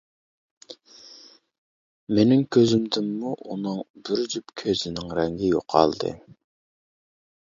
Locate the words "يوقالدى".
5.53-6.15